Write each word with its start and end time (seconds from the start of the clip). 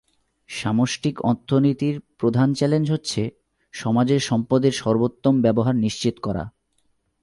সামষ্টিক 0.49 1.21
অর্থনীতির 1.21 1.95
প্রধান 2.17 2.53
চ্যালেঞ্জ 2.53 2.91
হচ্ছে, 2.91 3.21
সমাজের 3.73 4.19
সম্পদের 4.19 4.71
সর্বোত্তম 4.71 5.41
ব্যবহার 5.41 5.75
নিশ্চিত 5.75 6.15
করা। 6.19 6.43